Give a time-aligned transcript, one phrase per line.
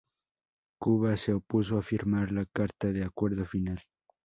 [0.79, 3.83] Cuba se opuso a firmar la carta de acuerdo final.